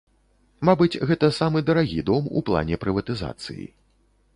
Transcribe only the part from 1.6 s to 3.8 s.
дарагі дом у плане прыватызацыі.